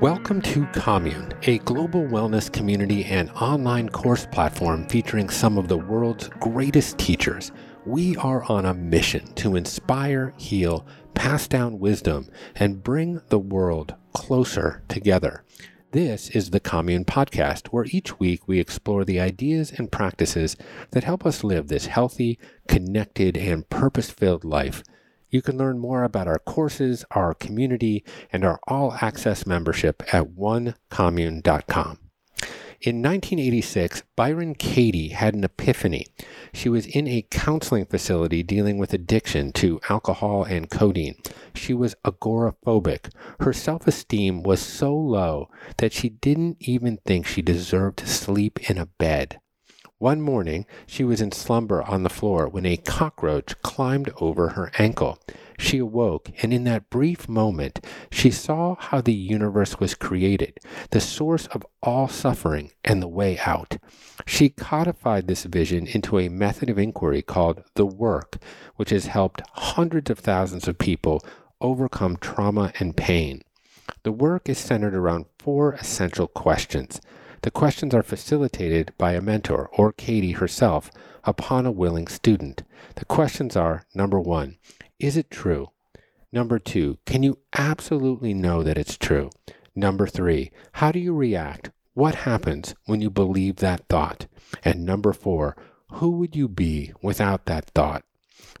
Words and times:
Welcome 0.00 0.40
to 0.42 0.64
Commune, 0.68 1.34
a 1.42 1.58
global 1.58 2.06
wellness 2.06 2.50
community 2.50 3.04
and 3.04 3.28
online 3.32 3.90
course 3.90 4.24
platform 4.24 4.88
featuring 4.88 5.28
some 5.28 5.58
of 5.58 5.68
the 5.68 5.76
world's 5.76 6.28
greatest 6.40 6.96
teachers. 6.96 7.52
We 7.84 8.16
are 8.16 8.42
on 8.44 8.64
a 8.64 8.72
mission 8.72 9.26
to 9.34 9.56
inspire, 9.56 10.32
heal, 10.38 10.86
pass 11.12 11.46
down 11.46 11.78
wisdom, 11.80 12.30
and 12.54 12.82
bring 12.82 13.20
the 13.28 13.38
world 13.38 13.94
closer 14.14 14.82
together. 14.88 15.44
This 15.90 16.30
is 16.30 16.48
the 16.48 16.60
Commune 16.60 17.04
Podcast, 17.04 17.66
where 17.66 17.84
each 17.90 18.18
week 18.18 18.48
we 18.48 18.58
explore 18.58 19.04
the 19.04 19.20
ideas 19.20 19.70
and 19.70 19.92
practices 19.92 20.56
that 20.92 21.04
help 21.04 21.26
us 21.26 21.44
live 21.44 21.68
this 21.68 21.84
healthy, 21.84 22.38
connected, 22.68 23.36
and 23.36 23.68
purpose 23.68 24.10
filled 24.10 24.46
life. 24.46 24.82
You 25.30 25.42
can 25.42 25.56
learn 25.56 25.78
more 25.78 26.02
about 26.02 26.26
our 26.26 26.38
courses, 26.38 27.04
our 27.12 27.34
community, 27.34 28.04
and 28.32 28.44
our 28.44 28.60
all 28.66 28.96
access 29.00 29.46
membership 29.46 30.02
at 30.12 30.30
onecommune.com. 30.30 31.98
In 32.82 33.02
1986, 33.02 34.04
Byron 34.16 34.54
Katie 34.54 35.08
had 35.08 35.34
an 35.34 35.44
epiphany. 35.44 36.06
She 36.54 36.70
was 36.70 36.86
in 36.86 37.06
a 37.06 37.26
counseling 37.30 37.84
facility 37.84 38.42
dealing 38.42 38.78
with 38.78 38.94
addiction 38.94 39.52
to 39.52 39.82
alcohol 39.90 40.44
and 40.44 40.70
codeine. 40.70 41.16
She 41.54 41.74
was 41.74 41.94
agoraphobic. 42.06 43.12
Her 43.40 43.52
self 43.52 43.86
esteem 43.86 44.42
was 44.42 44.60
so 44.62 44.96
low 44.96 45.50
that 45.76 45.92
she 45.92 46.08
didn't 46.08 46.56
even 46.60 46.96
think 47.04 47.26
she 47.26 47.42
deserved 47.42 47.98
to 47.98 48.06
sleep 48.06 48.70
in 48.70 48.78
a 48.78 48.86
bed. 48.86 49.40
One 50.00 50.22
morning, 50.22 50.64
she 50.86 51.04
was 51.04 51.20
in 51.20 51.30
slumber 51.30 51.82
on 51.82 52.04
the 52.04 52.08
floor 52.08 52.48
when 52.48 52.64
a 52.64 52.78
cockroach 52.78 53.60
climbed 53.60 54.10
over 54.18 54.48
her 54.48 54.72
ankle. 54.78 55.18
She 55.58 55.76
awoke, 55.76 56.30
and 56.40 56.54
in 56.54 56.64
that 56.64 56.88
brief 56.88 57.28
moment, 57.28 57.84
she 58.10 58.30
saw 58.30 58.76
how 58.76 59.02
the 59.02 59.12
universe 59.12 59.78
was 59.78 59.94
created, 59.94 60.58
the 60.88 61.02
source 61.02 61.48
of 61.48 61.66
all 61.82 62.08
suffering, 62.08 62.70
and 62.82 63.02
the 63.02 63.08
way 63.08 63.38
out. 63.44 63.76
She 64.26 64.48
codified 64.48 65.26
this 65.26 65.44
vision 65.44 65.86
into 65.86 66.18
a 66.18 66.30
method 66.30 66.70
of 66.70 66.78
inquiry 66.78 67.20
called 67.20 67.62
the 67.74 67.84
work, 67.84 68.38
which 68.76 68.88
has 68.88 69.04
helped 69.04 69.42
hundreds 69.52 70.10
of 70.10 70.18
thousands 70.18 70.66
of 70.66 70.78
people 70.78 71.22
overcome 71.60 72.16
trauma 72.16 72.72
and 72.80 72.96
pain. 72.96 73.42
The 74.04 74.12
work 74.12 74.48
is 74.48 74.56
centered 74.56 74.94
around 74.94 75.26
four 75.38 75.74
essential 75.74 76.26
questions. 76.26 77.02
The 77.42 77.50
questions 77.50 77.94
are 77.94 78.02
facilitated 78.02 78.92
by 78.98 79.12
a 79.12 79.22
mentor 79.22 79.70
or 79.72 79.92
Katie 79.92 80.32
herself 80.32 80.90
upon 81.24 81.64
a 81.64 81.70
willing 81.70 82.06
student. 82.06 82.62
The 82.96 83.06
questions 83.06 83.56
are 83.56 83.84
number 83.94 84.20
one, 84.20 84.58
is 84.98 85.16
it 85.16 85.30
true? 85.30 85.70
Number 86.32 86.58
two, 86.58 86.98
can 87.06 87.22
you 87.22 87.38
absolutely 87.54 88.34
know 88.34 88.62
that 88.62 88.76
it's 88.76 88.98
true? 88.98 89.30
Number 89.74 90.06
three, 90.06 90.50
how 90.72 90.92
do 90.92 90.98
you 90.98 91.14
react? 91.14 91.70
What 91.94 92.14
happens 92.14 92.74
when 92.84 93.00
you 93.00 93.10
believe 93.10 93.56
that 93.56 93.88
thought? 93.88 94.26
And 94.62 94.84
number 94.84 95.12
four, 95.12 95.56
who 95.92 96.10
would 96.12 96.36
you 96.36 96.46
be 96.46 96.92
without 97.02 97.46
that 97.46 97.66
thought? 97.70 98.04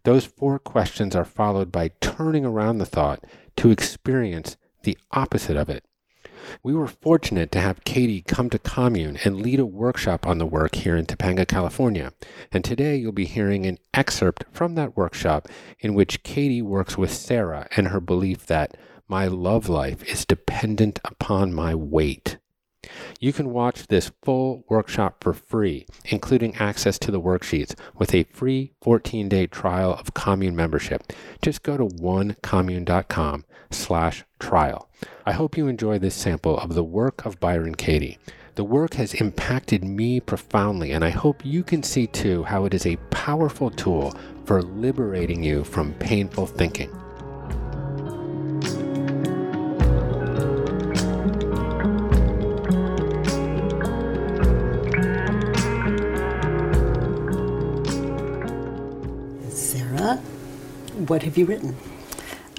Those 0.04 0.24
four 0.24 0.58
questions 0.58 1.14
are 1.14 1.24
followed 1.24 1.70
by 1.70 1.90
turning 2.00 2.44
around 2.44 2.78
the 2.78 2.86
thought 2.86 3.24
to 3.56 3.70
experience 3.70 4.56
the 4.82 4.96
opposite 5.12 5.56
of 5.56 5.68
it. 5.68 5.84
We 6.62 6.74
were 6.74 6.86
fortunate 6.86 7.50
to 7.52 7.60
have 7.60 7.84
Katie 7.84 8.22
come 8.22 8.50
to 8.50 8.58
Commune 8.58 9.18
and 9.24 9.40
lead 9.40 9.60
a 9.60 9.66
workshop 9.66 10.26
on 10.26 10.38
the 10.38 10.46
work 10.46 10.74
here 10.74 10.96
in 10.96 11.06
Topanga, 11.06 11.46
California. 11.46 12.12
And 12.52 12.64
today 12.64 12.96
you'll 12.96 13.12
be 13.12 13.24
hearing 13.24 13.66
an 13.66 13.78
excerpt 13.94 14.44
from 14.52 14.74
that 14.74 14.96
workshop 14.96 15.48
in 15.80 15.94
which 15.94 16.22
Katie 16.22 16.62
works 16.62 16.96
with 16.96 17.12
Sarah 17.12 17.68
and 17.76 17.88
her 17.88 18.00
belief 18.00 18.46
that 18.46 18.76
my 19.08 19.26
love 19.26 19.68
life 19.68 20.02
is 20.04 20.24
dependent 20.24 21.00
upon 21.04 21.52
my 21.52 21.74
weight. 21.74 22.38
You 23.18 23.32
can 23.32 23.50
watch 23.50 23.86
this 23.86 24.12
full 24.22 24.64
workshop 24.68 25.22
for 25.22 25.32
free, 25.32 25.86
including 26.04 26.56
access 26.56 26.98
to 27.00 27.10
the 27.10 27.20
worksheets 27.20 27.74
with 27.96 28.14
a 28.14 28.24
free 28.24 28.72
14-day 28.82 29.46
trial 29.48 29.94
of 29.94 30.14
Commune 30.14 30.56
membership. 30.56 31.12
Just 31.42 31.62
go 31.62 31.76
to 31.76 31.86
onecommune.com 31.86 33.44
slash 33.70 34.24
trial. 34.38 34.88
I 35.24 35.32
hope 35.32 35.56
you 35.56 35.68
enjoy 35.68 35.98
this 35.98 36.14
sample 36.14 36.58
of 36.58 36.74
the 36.74 36.84
work 36.84 37.24
of 37.24 37.40
Byron 37.40 37.74
Katie. 37.74 38.18
The 38.56 38.64
work 38.64 38.94
has 38.94 39.14
impacted 39.14 39.84
me 39.84 40.20
profoundly, 40.20 40.92
and 40.92 41.04
I 41.04 41.10
hope 41.10 41.44
you 41.44 41.62
can 41.62 41.82
see 41.82 42.06
too 42.06 42.42
how 42.42 42.64
it 42.64 42.74
is 42.74 42.84
a 42.84 42.96
powerful 43.10 43.70
tool 43.70 44.14
for 44.44 44.60
liberating 44.62 45.42
you 45.42 45.64
from 45.64 45.94
painful 45.94 46.46
thinking. 46.46 46.90
What 61.10 61.24
have 61.24 61.36
you 61.36 61.44
written? 61.44 61.76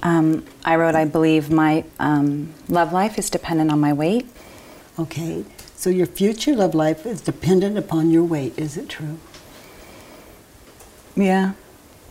Um, 0.02 0.44
I 0.62 0.76
wrote, 0.76 0.94
I 0.94 1.06
believe 1.06 1.50
my 1.50 1.84
um, 1.98 2.52
love 2.68 2.92
life 2.92 3.18
is 3.18 3.30
dependent 3.30 3.72
on 3.72 3.80
my 3.80 3.94
weight. 3.94 4.26
Okay, 4.98 5.44
so 5.74 5.88
your 5.88 6.06
future 6.06 6.54
love 6.54 6.74
life 6.74 7.06
is 7.06 7.22
dependent 7.22 7.78
upon 7.78 8.10
your 8.10 8.24
weight. 8.24 8.56
Is 8.58 8.76
it 8.76 8.90
true? 8.90 9.18
Yeah. 11.16 11.52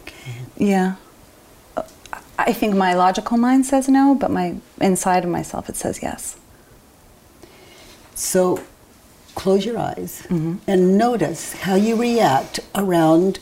Okay. 0.01 0.33
Yeah. 0.57 0.95
Uh, 1.77 1.83
I 2.39 2.53
think 2.53 2.75
my 2.75 2.95
logical 2.95 3.37
mind 3.37 3.67
says 3.67 3.87
no, 3.87 4.15
but 4.15 4.31
my 4.31 4.55
inside 4.79 5.23
of 5.23 5.29
myself 5.29 5.69
it 5.69 5.75
says 5.75 6.01
yes. 6.01 6.39
So 8.15 8.63
close 9.35 9.63
your 9.63 9.77
eyes 9.77 10.25
and 10.29 10.97
notice 10.97 11.53
how 11.53 11.75
you 11.75 11.95
react 11.95 12.59
around 12.75 13.39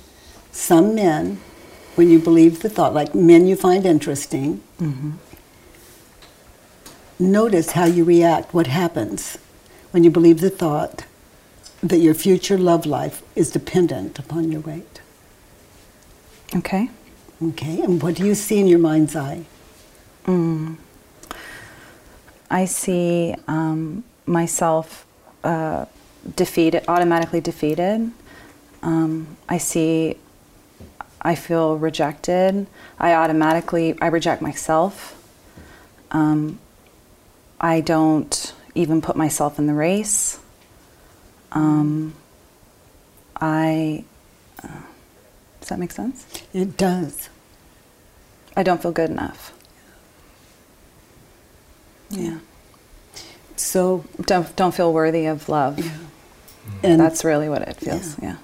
some 0.52 0.96
men 0.96 1.40
when 2.00 2.10
you 2.10 2.20
believe 2.20 2.62
the 2.62 2.70
thought, 2.70 2.94
like 2.94 3.14
men 3.14 3.46
you 3.46 3.58
find 3.58 3.86
interesting. 3.86 4.64
Notice 7.20 7.72
how 7.72 7.84
you 7.84 8.06
react, 8.06 8.54
what 8.54 8.68
happens 8.68 9.38
when 9.92 10.06
you 10.06 10.10
believe 10.10 10.40
the 10.40 10.50
thought 10.50 11.04
that 11.84 11.98
your 11.98 12.14
future 12.14 12.58
love 12.58 12.86
life 12.86 13.22
is 13.36 13.52
dependent 13.52 14.18
upon 14.18 14.50
your 14.50 14.62
weight. 14.62 15.02
Okay. 16.56 16.90
Okay, 17.44 17.82
and 17.82 18.02
what 18.02 18.16
do 18.16 18.26
you 18.26 18.36
see 18.36 18.60
in 18.60 18.68
your 18.68 18.80
mind's 18.80 19.16
eye? 19.18 19.44
I 22.50 22.66
see 22.66 23.36
um, 23.48 24.06
myself 24.26 25.06
uh, 25.44 25.86
defeated, 26.36 26.84
automatically 26.88 27.42
defeated. 27.42 28.12
Um, 28.84 29.38
I 29.50 29.58
see, 29.58 30.18
I 31.22 31.36
feel 31.36 31.78
rejected. 31.78 32.68
I 32.98 33.14
automatically, 33.14 33.98
I 34.02 34.08
reject 34.08 34.42
myself. 34.42 35.16
Um, 36.12 36.60
I 37.60 37.82
don't 37.82 38.54
even 38.76 39.02
put 39.02 39.16
myself 39.16 39.60
in 39.60 39.68
the 39.68 39.74
race. 39.74 40.40
Um, 41.52 42.14
I, 43.40 44.06
uh, 44.64 44.68
does 45.60 45.70
that 45.70 45.80
make 45.80 45.92
sense? 45.92 46.26
It 46.54 46.78
does. 46.78 47.30
I 48.56 48.64
don't 48.64 48.82
feel 48.82 48.92
good 48.92 49.10
enough. 49.10 49.54
Yeah. 52.10 52.40
So, 53.56 54.06
Don't 54.22 54.56
don't 54.56 54.74
feel 54.74 54.92
worthy 54.94 55.26
of 55.26 55.48
love. 55.50 55.78
Yeah. 55.80 55.92
and 56.82 57.00
That's 57.00 57.24
really 57.26 57.50
what 57.50 57.62
it 57.62 57.76
feels. 57.76 58.18
Yeah. 58.22 58.38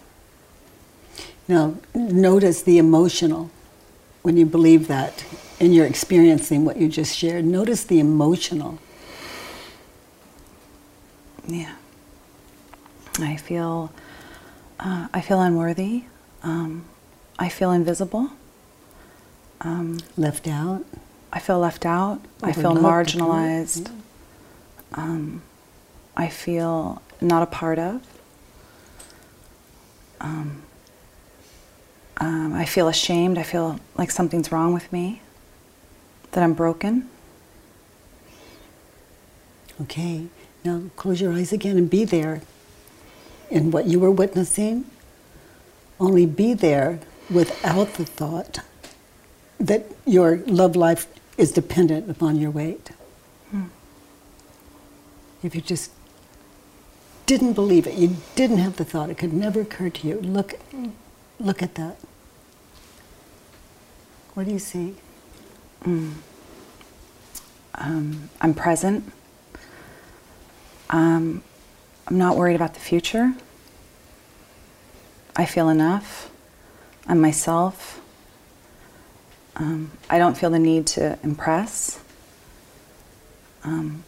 Now, 1.47 1.75
notice 1.93 2.63
the 2.63 2.77
emotional 2.77 3.51
when 4.23 4.37
you 4.37 4.45
believe 4.45 4.87
that 4.87 5.23
and 5.59 5.73
you're 5.73 5.85
experiencing 5.85 6.65
what 6.65 6.77
you 6.77 6.89
just 6.89 7.15
shared. 7.15 7.45
Notice 7.45 7.83
the 7.83 7.99
emotional. 7.99 8.79
Yeah. 11.47 11.75
I 13.19 13.35
feel 13.37 13.91
uh, 14.79 15.07
I 15.13 15.21
feel 15.21 15.39
unworthy. 15.39 16.03
Um, 16.43 16.85
I 17.39 17.49
feel 17.49 17.71
invisible. 17.71 18.31
Um, 19.61 19.99
Left 20.17 20.47
out. 20.47 20.83
I 21.31 21.39
feel 21.39 21.59
left 21.59 21.85
out. 21.85 22.21
I 22.41 22.51
feel 22.53 22.71
Overlooked, 22.71 23.09
marginalized. 23.15 23.91
Um, 24.93 25.41
I 26.15 26.29
feel 26.29 27.01
not 27.19 27.43
a 27.43 27.45
part 27.45 27.77
of. 27.77 28.01
Um, 30.21 30.61
um, 32.17 32.53
I 32.53 32.65
feel 32.65 32.87
ashamed. 32.87 33.37
I 33.37 33.43
feel 33.43 33.79
like 33.97 34.11
something's 34.11 34.51
wrong 34.51 34.73
with 34.73 34.91
me, 34.91 35.21
that 36.31 36.43
I'm 36.43 36.53
broken. 36.53 37.09
Okay. 39.81 40.27
Now 40.63 40.83
close 40.95 41.21
your 41.21 41.31
eyes 41.31 41.53
again 41.53 41.77
and 41.77 41.89
be 41.89 42.05
there 42.05 42.41
in 43.51 43.69
what 43.71 43.85
you 43.85 43.99
were 43.99 44.11
witnessing. 44.11 44.85
Only 45.99 46.25
be 46.25 46.53
there 46.53 46.99
without 47.29 47.93
the 47.95 48.05
thought 48.05 48.59
that 49.59 49.85
your 50.05 50.37
love 50.47 50.75
life 50.75 51.07
is 51.37 51.51
dependent 51.51 52.09
upon 52.09 52.37
your 52.37 52.51
weight. 52.51 52.91
If 55.43 55.53
you 55.53 55.61
just 55.61 55.91
didn't 57.27 57.53
believe 57.53 57.85
it, 57.85 57.93
you 57.93 58.15
didn't 58.35 58.57
have 58.57 58.77
the 58.77 58.85
thought, 58.85 59.11
it 59.11 59.17
could 59.19 59.33
never 59.33 59.61
occur 59.61 59.89
to 59.91 60.07
you. 60.07 60.19
Look, 60.21 60.55
look 61.39 61.61
at 61.61 61.75
that. 61.75 61.97
What 64.33 64.45
do 64.45 64.51
you 64.51 64.59
see? 64.59 64.95
Um, 65.85 66.21
I'm 68.41 68.53
present. 68.53 69.11
Um, 70.89 71.43
I'm 72.07 72.17
not 72.17 72.37
worried 72.37 72.55
about 72.55 72.73
the 72.73 72.79
future. 72.79 73.33
I 75.35 75.45
feel 75.45 75.69
enough. 75.69 76.31
I'm 77.07 77.19
myself. 77.19 78.01
Um, 79.57 79.91
I 80.09 80.17
don't 80.17 80.37
feel 80.37 80.49
the 80.49 80.59
need 80.59 80.87
to 80.87 81.17
impress. 81.23 81.99
Um, 83.63 84.03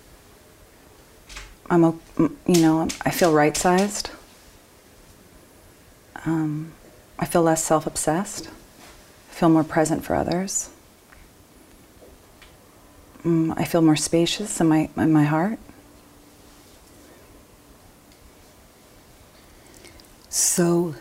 I'm, 1.69 1.99
you 2.45 2.61
know, 2.61 2.87
I 3.01 3.11
feel 3.11 3.33
right 3.33 3.55
sized. 3.55 4.09
Um, 6.25 6.73
I 7.19 7.25
feel 7.25 7.41
less 7.41 7.63
self 7.63 7.87
obsessed. 7.87 8.47
I 8.47 9.33
feel 9.33 9.49
more 9.49 9.63
present 9.63 10.03
for 10.03 10.15
others. 10.15 10.69
Mm, 13.23 13.53
I 13.57 13.65
feel 13.65 13.81
more 13.81 13.95
spacious 13.95 14.59
in 14.61 14.67
my, 14.67 14.89
in 14.95 15.11
my 15.11 15.23
heart. 15.23 15.59
So, 20.29 20.95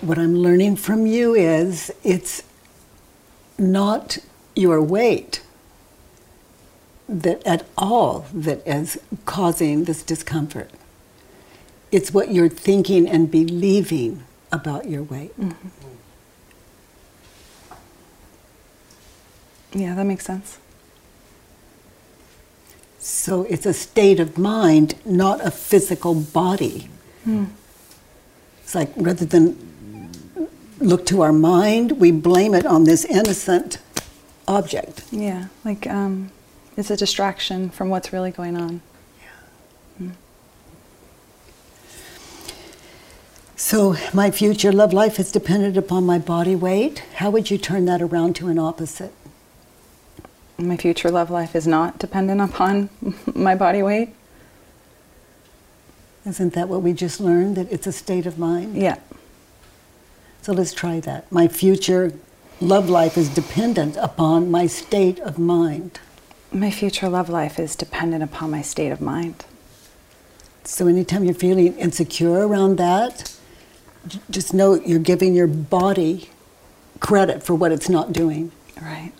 what 0.00 0.18
I'm 0.18 0.34
learning 0.34 0.76
from 0.76 1.06
you 1.06 1.34
is 1.34 1.92
it's 2.02 2.42
not 3.58 4.18
your 4.56 4.82
weight 4.82 5.42
that 7.08 7.46
at 7.46 7.66
all 7.76 8.26
that 8.32 8.66
is 8.66 8.98
causing 9.26 9.84
this 9.84 10.02
discomfort. 10.02 10.70
It's 11.92 12.12
what 12.12 12.32
you're 12.32 12.48
thinking 12.48 13.08
and 13.08 13.30
believing 13.30 14.24
about 14.54 14.88
your 14.88 15.02
weight. 15.02 15.38
Mm-hmm. 15.38 15.68
Yeah, 19.74 19.94
that 19.96 20.04
makes 20.04 20.24
sense. 20.24 20.58
So 23.00 23.42
it's 23.50 23.66
a 23.66 23.74
state 23.74 24.20
of 24.20 24.38
mind, 24.38 24.94
not 25.04 25.44
a 25.44 25.50
physical 25.50 26.14
body. 26.14 26.88
Hmm. 27.24 27.46
It's 28.62 28.74
like 28.74 28.92
rather 28.96 29.24
than 29.24 29.58
look 30.78 31.04
to 31.06 31.20
our 31.22 31.32
mind, 31.32 31.92
we 31.92 32.12
blame 32.12 32.54
it 32.54 32.64
on 32.64 32.84
this 32.84 33.04
innocent 33.04 33.78
object. 34.46 35.04
Yeah, 35.10 35.48
like 35.64 35.86
um, 35.86 36.30
it's 36.76 36.90
a 36.90 36.96
distraction 36.96 37.68
from 37.70 37.90
what's 37.90 38.12
really 38.12 38.30
going 38.30 38.56
on. 38.56 38.80
Hmm. 39.98 40.10
So 43.64 43.96
my 44.12 44.30
future 44.30 44.70
love 44.70 44.92
life 44.92 45.18
is 45.18 45.32
dependent 45.32 45.78
upon 45.78 46.04
my 46.04 46.18
body 46.18 46.54
weight. 46.54 46.98
How 47.14 47.30
would 47.30 47.50
you 47.50 47.56
turn 47.56 47.86
that 47.86 48.02
around 48.02 48.36
to 48.36 48.48
an 48.48 48.58
opposite? 48.58 49.10
My 50.58 50.76
future 50.76 51.10
love 51.10 51.30
life 51.30 51.56
is 51.56 51.66
not 51.66 51.98
dependent 51.98 52.42
upon 52.42 52.90
my 53.34 53.54
body 53.54 53.82
weight. 53.82 54.10
Isn't 56.26 56.52
that 56.52 56.68
what 56.68 56.82
we 56.82 56.92
just 56.92 57.20
learned? 57.20 57.56
That 57.56 57.72
it's 57.72 57.86
a 57.86 57.92
state 57.92 58.26
of 58.26 58.38
mind? 58.38 58.76
Yeah, 58.76 58.98
So 60.42 60.52
let's 60.52 60.74
try 60.74 61.00
that. 61.00 61.32
My 61.32 61.48
future 61.48 62.12
love 62.60 62.90
life 62.90 63.16
is 63.16 63.30
dependent 63.30 63.96
upon 63.96 64.50
my 64.50 64.66
state 64.66 65.18
of 65.20 65.38
mind. 65.38 66.00
my 66.52 66.70
future 66.70 67.08
love 67.08 67.30
life 67.30 67.58
is 67.58 67.74
dependent 67.74 68.22
upon 68.22 68.50
my 68.50 68.60
state 68.60 68.90
of 68.90 69.00
mind. 69.00 69.46
So 70.64 70.86
anytime 70.86 71.24
you're 71.24 71.32
feeling 71.32 71.74
insecure 71.78 72.46
around 72.46 72.76
that, 72.76 73.34
just 74.30 74.54
know 74.54 74.74
you're 74.74 74.98
giving 74.98 75.34
your 75.34 75.46
body 75.46 76.30
credit 77.00 77.42
for 77.42 77.54
what 77.54 77.72
it's 77.72 77.88
not 77.88 78.12
doing. 78.12 78.52
Right. 78.80 79.12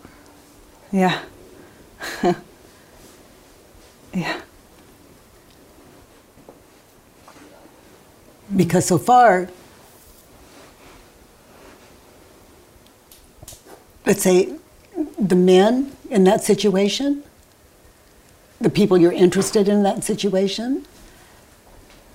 Yeah. 0.93 1.21
yeah. 4.15 4.41
Because 8.55 8.87
so 8.87 8.99
far, 8.99 9.49
let's 14.07 14.23
say 14.23 14.55
the 15.19 15.37
men 15.37 15.93
in 16.11 16.25
that 16.25 16.45
situation, 16.45 17.23
the 18.61 18.71
people 18.71 18.97
you're 18.97 19.13
interested 19.13 19.69
in 19.69 19.83
that 19.83 20.05
situation, 20.05 20.87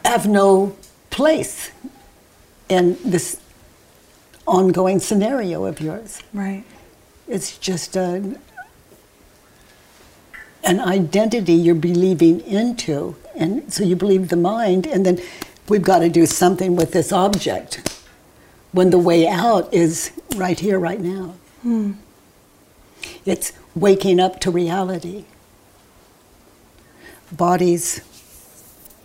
have 0.06 0.28
no 0.28 0.76
place 1.10 1.72
in 2.70 2.98
this 3.04 3.42
ongoing 4.48 5.00
scenario 5.00 5.66
of 5.66 5.82
yours. 5.82 6.22
Right. 6.34 6.64
It's 7.28 7.58
just 7.58 7.96
a, 7.96 8.38
an 10.64 10.80
identity 10.80 11.54
you're 11.54 11.76
believing 11.76 12.42
into. 12.42 13.16
And 13.36 13.72
so 13.72 13.84
you 13.84 13.96
believe 13.96 14.30
the 14.30 14.36
mind, 14.36 14.88
and 14.88 15.06
then 15.06 15.20
we've 15.68 15.84
got 15.84 16.00
to 16.00 16.10
do 16.10 16.26
something 16.26 16.76
with 16.76 16.92
this 16.92 17.12
object 17.12 18.04
when 18.72 18.90
the 18.90 19.00
way 19.00 19.28
out 19.28 19.74
is 19.74 20.12
right 20.36 20.60
here, 20.60 20.80
right 20.80 21.00
now. 21.00 21.36
Hmm. 21.62 21.94
It's 23.26 23.54
waking 23.76 24.20
up 24.20 24.40
to 24.42 24.52
reality. 24.52 25.26
Bodies 27.32 28.02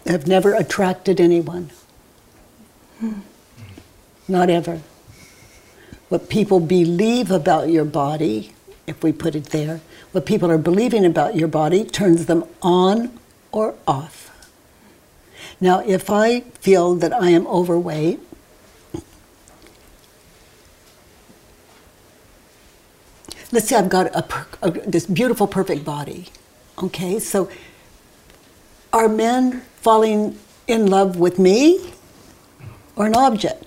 have 0.06 0.26
never 0.26 0.55
attracted 0.55 1.20
anyone. 1.20 1.70
Hmm. 2.99 3.20
Not 4.29 4.50
ever 4.50 4.81
what 6.09 6.29
people 6.29 6.61
believe 6.61 7.31
about 7.31 7.69
your 7.69 7.85
body, 7.85 8.53
if 8.87 9.03
we 9.03 9.12
put 9.12 9.35
it 9.35 9.47
there, 9.47 9.81
what 10.12 10.26
people 10.26 10.50
are 10.50 10.59
believing 10.59 11.05
about 11.05 11.35
your 11.35 11.49
body 11.49 11.85
turns 11.85 12.26
them 12.26 12.44
on 12.62 13.19
or 13.50 13.75
off. 13.87 14.31
Now, 15.61 15.81
if 15.81 16.11
I 16.11 16.41
feel 16.61 16.94
that 16.97 17.12
I 17.12 17.31
am 17.31 17.47
overweight, 17.47 18.21
let's 23.50 23.69
say 23.69 23.76
I've 23.76 23.88
got 23.88 24.06
a, 24.15 24.47
a, 24.62 24.71
this 24.71 25.07
beautiful, 25.07 25.47
perfect 25.47 25.85
body. 25.85 26.26
Okay, 26.83 27.19
so 27.19 27.50
are 28.93 29.09
men 29.09 29.62
falling 29.76 30.38
in 30.66 30.87
love 30.87 31.16
with 31.16 31.38
me 31.38 31.93
or 32.95 33.07
an 33.07 33.16
object? 33.16 33.63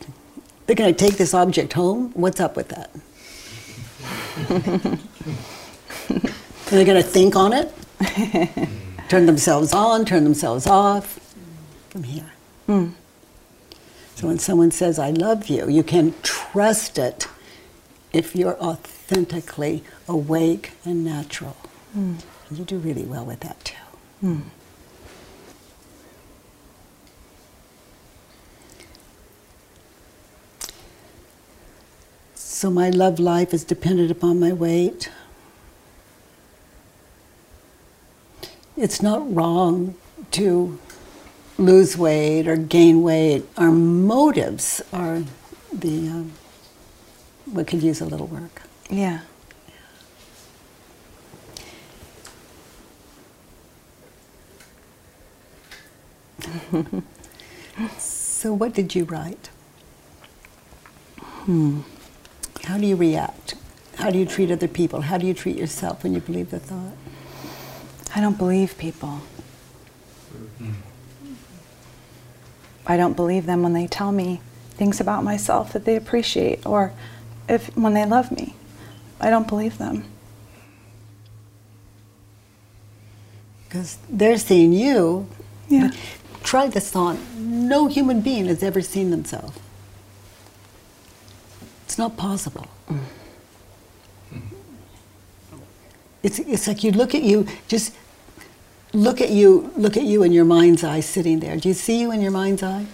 They're 0.67 0.75
going 0.75 0.93
to 0.93 1.05
take 1.05 1.17
this 1.17 1.33
object 1.33 1.73
home. 1.73 2.11
What's 2.13 2.39
up 2.39 2.55
with 2.57 2.67
that? 2.67 2.91
Are 6.67 6.69
they 6.69 6.85
going 6.85 7.01
to 7.01 7.07
think 7.07 7.35
on 7.35 7.53
it? 7.53 7.73
turn 9.07 9.25
themselves 9.25 9.73
on, 9.73 10.05
turn 10.05 10.25
themselves 10.25 10.67
off 10.67 11.19
from 11.89 12.03
here. 12.03 12.31
Hmm. 12.65 12.89
So 14.15 14.27
when 14.27 14.39
someone 14.39 14.71
says, 14.71 14.99
I 14.99 15.11
love 15.11 15.47
you, 15.47 15.69
you 15.69 15.83
can 15.83 16.13
trust 16.21 16.97
it 16.97 17.29
if 18.11 18.35
you're 18.35 18.59
authentically 18.59 19.83
awake 20.07 20.73
and 20.83 21.05
natural. 21.05 21.55
And 22.49 22.59
you 22.59 22.65
do 22.65 22.77
really 22.77 23.03
well 23.03 23.25
with 23.25 23.39
that 23.39 23.63
too. 23.63 23.75
Hmm. 24.19 24.41
So 32.57 32.71
my 32.71 32.89
love 32.89 33.19
life 33.19 33.53
is 33.53 33.63
dependent 33.63 34.09
upon 34.09 34.39
my 34.39 34.51
weight. 34.51 35.11
It's 38.75 38.99
not 38.99 39.31
wrong 39.31 39.93
to 40.31 40.79
lose 41.59 41.95
weight 41.95 42.47
or 42.47 42.55
gain 42.57 43.03
weight. 43.03 43.45
Our 43.59 43.69
motives 43.69 44.81
are 44.91 45.21
the 45.71 46.09
um, 46.09 46.31
what 47.45 47.67
could 47.67 47.83
use 47.83 48.01
a 48.01 48.05
little 48.05 48.25
work. 48.25 48.63
Yeah. 48.89 49.19
So 57.99 58.53
what 58.53 58.73
did 58.73 58.95
you 58.95 59.03
write? 59.03 59.49
Hmm. 61.19 61.81
How 62.67 62.77
do 62.77 62.85
you 62.85 62.95
react? 62.95 63.55
How 63.95 64.11
do 64.11 64.19
you 64.19 64.25
treat 64.25 64.51
other 64.51 64.67
people? 64.67 65.01
How 65.01 65.17
do 65.17 65.25
you 65.25 65.33
treat 65.33 65.57
yourself 65.57 66.03
when 66.03 66.13
you 66.13 66.21
believe 66.21 66.51
the 66.51 66.59
thought? 66.59 66.93
I 68.15 68.21
don't 68.21 68.37
believe 68.37 68.77
people. 68.77 69.21
I 72.85 72.95
don't 72.95 73.15
believe 73.15 73.45
them 73.45 73.63
when 73.63 73.73
they 73.73 73.87
tell 73.87 74.11
me 74.11 74.41
things 74.71 74.99
about 74.99 75.23
myself 75.23 75.73
that 75.73 75.85
they 75.85 75.95
appreciate 75.95 76.65
or 76.65 76.93
if 77.49 77.75
when 77.75 77.93
they 77.93 78.05
love 78.05 78.31
me. 78.31 78.55
I 79.19 79.29
don't 79.29 79.47
believe 79.47 79.77
them. 79.77 80.03
because 83.67 83.97
they're 84.09 84.37
seeing 84.37 84.73
you. 84.73 85.27
Yeah. 85.67 85.91
Try 86.43 86.67
this 86.67 86.89
thought. 86.89 87.17
No 87.37 87.87
human 87.87 88.21
being 88.21 88.45
has 88.45 88.63
ever 88.63 88.81
seen 88.81 89.11
themselves. 89.11 89.57
It's 91.97 91.99
not 91.99 92.15
possible. 92.15 92.67
It's, 96.21 96.37
it's 96.37 96.67
like 96.67 96.83
you 96.83 96.91
look 96.91 97.15
at 97.15 97.23
you, 97.23 97.47
just 97.67 97.91
look 98.93 99.19
at 99.19 99.31
you, 99.31 99.73
look 99.75 99.97
at 99.97 100.03
you 100.03 100.21
in 100.21 100.31
your 100.31 100.45
mind's 100.45 100.83
eye 100.83 100.99
sitting 100.99 101.39
there. 101.39 101.57
Do 101.57 101.67
you 101.69 101.73
see 101.73 101.99
you 101.99 102.11
in 102.11 102.21
your 102.21 102.29
mind's 102.29 102.61
eye? 102.61 102.85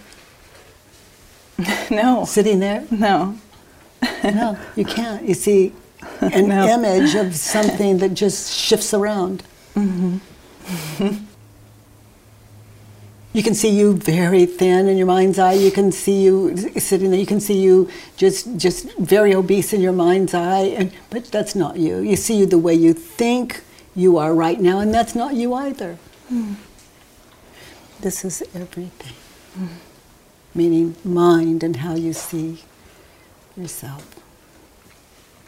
No. 1.90 2.24
Sitting 2.24 2.60
there? 2.60 2.86
No. 2.90 3.36
No, 4.24 4.56
you 4.74 4.86
can't. 4.86 5.28
You 5.28 5.34
see 5.34 5.74
an 6.22 6.48
No. 6.48 6.66
image 6.66 7.14
of 7.14 7.36
something 7.36 7.98
that 7.98 8.14
just 8.14 8.50
shifts 8.50 8.94
around. 8.94 9.42
Mm-hmm. 9.74 11.16
You 13.34 13.42
can 13.42 13.54
see 13.54 13.68
you 13.68 13.94
very 13.94 14.46
thin 14.46 14.86
in 14.86 14.96
your 14.96 15.08
mind's 15.08 15.40
eye. 15.40 15.54
You 15.54 15.72
can 15.72 15.90
see 15.90 16.22
you 16.22 16.56
sitting 16.78 17.10
there. 17.10 17.18
You 17.18 17.26
can 17.26 17.40
see 17.40 17.60
you 17.60 17.90
just 18.16 18.56
just 18.56 18.96
very 18.96 19.34
obese 19.34 19.72
in 19.72 19.80
your 19.80 19.92
mind's 19.92 20.34
eye. 20.34 20.72
And 20.78 20.92
but 21.10 21.24
that's 21.32 21.56
not 21.56 21.76
you. 21.76 21.98
You 21.98 22.14
see 22.14 22.36
you 22.36 22.46
the 22.46 22.58
way 22.58 22.74
you 22.74 22.94
think 22.94 23.64
you 23.96 24.18
are 24.18 24.32
right 24.32 24.60
now, 24.60 24.78
and 24.78 24.94
that's 24.94 25.16
not 25.16 25.34
you 25.34 25.52
either. 25.52 25.98
Hmm. 26.28 26.54
This 28.00 28.24
is 28.24 28.44
everything. 28.54 29.16
Meaning 30.54 30.94
mind 31.04 31.64
and 31.64 31.76
how 31.76 31.96
you 31.96 32.12
see 32.12 32.62
yourself. 33.56 34.14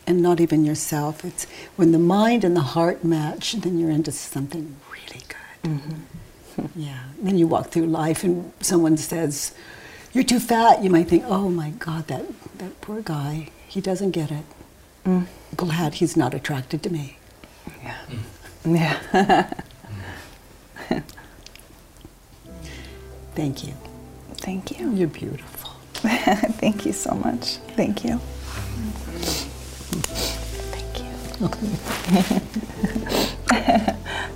And 0.09 0.21
not 0.21 0.41
even 0.41 0.65
yourself. 0.65 1.25
It's 1.25 1.47
when 1.77 1.93
the 1.93 2.01
mind 2.01 2.43
and 2.43 2.57
the 2.57 2.75
heart 2.75 3.05
match, 3.05 3.53
then 3.53 3.79
you're 3.79 3.91
into 3.91 4.11
something 4.11 4.75
really 4.91 5.23
good. 5.29 5.71
Mm-hmm. 5.71 6.26
Yeah. 6.77 7.05
Then 7.19 7.39
you 7.39 7.47
walk 7.47 7.69
through 7.69 7.87
life 7.87 8.25
and 8.25 8.53
someone 8.61 8.97
says, 8.97 9.55
You're 10.13 10.25
too 10.25 10.41
fat. 10.41 10.83
You 10.83 10.91
might 10.91 11.09
think, 11.09 11.25
Oh 11.27 11.49
my 11.49 11.71
God, 11.71 12.07
that, 12.09 12.25
that 12.59 12.81
poor 12.81 13.03
guy, 13.03 13.49
he 13.69 13.81
doesn't 13.81 14.13
get 14.13 14.31
it. 14.31 14.45
Mm. 15.05 15.27
Glad 15.57 15.95
he's 15.95 16.17
not 16.17 16.35
attracted 16.35 16.83
to 16.83 16.91
me. 16.91 17.19
Yeah. 17.83 17.97
Yeah. 18.65 19.51
Thank 23.35 23.65
you. 23.67 23.75
Thank 24.35 24.79
you. 24.79 24.93
You're 24.93 25.09
beautiful. 25.09 25.71
Thank 25.95 26.87
you 26.87 26.93
so 26.93 27.15
much. 27.15 27.57
Thank 27.77 28.05
you. 28.05 28.19
Thank 30.73 31.01
you. 31.01 31.49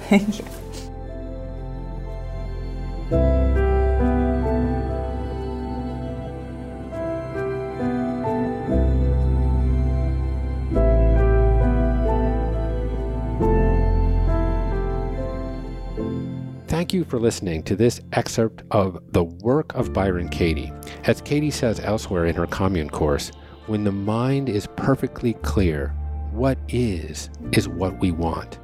Thank 0.09 0.39
you. 0.39 0.45
Thank 16.91 17.05
you 17.05 17.05
for 17.05 17.21
listening 17.21 17.63
to 17.63 17.77
this 17.77 18.01
excerpt 18.15 18.65
of 18.73 18.99
The 19.13 19.23
Work 19.23 19.77
of 19.77 19.93
Byron 19.93 20.29
Katie. 20.29 20.73
As 21.05 21.21
Katie 21.21 21.53
says 21.53 21.79
elsewhere 21.79 22.27
in 22.27 22.35
her 22.35 22.49
commune 22.49 22.91
course, 22.91 23.31
when 23.67 23.85
the 23.85 23.93
mind 23.93 24.49
is 24.49 24.67
perfectly 24.75 25.35
clear, 25.35 25.95
what 26.33 26.59
is, 26.69 27.31
is 27.53 27.69
what 27.69 28.01
we 28.01 28.11
want. 28.11 28.59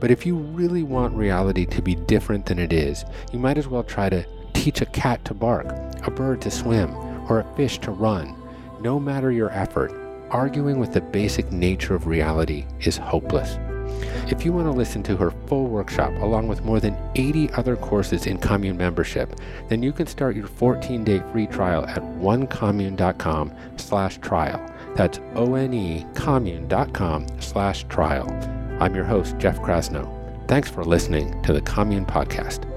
But 0.00 0.10
if 0.10 0.26
you 0.26 0.36
really 0.36 0.82
want 0.82 1.14
reality 1.14 1.64
to 1.64 1.80
be 1.80 1.94
different 1.94 2.44
than 2.44 2.58
it 2.58 2.74
is, 2.74 3.06
you 3.32 3.38
might 3.38 3.56
as 3.56 3.68
well 3.68 3.84
try 3.84 4.10
to 4.10 4.26
teach 4.52 4.82
a 4.82 4.86
cat 4.92 5.24
to 5.24 5.32
bark, 5.32 5.66
a 6.06 6.10
bird 6.10 6.42
to 6.42 6.50
swim, 6.50 6.94
or 7.30 7.40
a 7.40 7.56
fish 7.56 7.78
to 7.78 7.90
run. 7.90 8.36
No 8.82 9.00
matter 9.00 9.32
your 9.32 9.50
effort, 9.50 9.92
arguing 10.28 10.78
with 10.78 10.92
the 10.92 11.00
basic 11.00 11.50
nature 11.50 11.94
of 11.94 12.06
reality 12.06 12.66
is 12.80 12.98
hopeless. 12.98 13.56
If 14.30 14.44
you 14.44 14.52
want 14.52 14.66
to 14.66 14.72
listen 14.72 15.02
to 15.04 15.16
her 15.16 15.30
full 15.46 15.66
workshop 15.66 16.12
along 16.22 16.48
with 16.48 16.64
more 16.64 16.80
than 16.80 16.96
80 17.14 17.50
other 17.52 17.76
courses 17.76 18.26
in 18.26 18.38
commune 18.38 18.76
membership, 18.76 19.34
then 19.68 19.82
you 19.82 19.92
can 19.92 20.06
start 20.06 20.36
your 20.36 20.48
14-day 20.48 21.22
free 21.32 21.46
trial 21.46 21.84
at 21.86 22.02
onecommune.com 22.02 23.52
slash 23.76 24.18
trial. 24.18 24.64
That's 24.94 25.20
O-N-E 25.34 26.06
commune.com 26.14 27.26
slash 27.40 27.84
trial. 27.84 28.28
I'm 28.80 28.94
your 28.94 29.04
host, 29.04 29.38
Jeff 29.38 29.58
Krasno. 29.60 30.22
Thanks 30.48 30.68
for 30.68 30.84
listening 30.84 31.40
to 31.42 31.52
the 31.52 31.60
Commune 31.60 32.06
Podcast. 32.06 32.71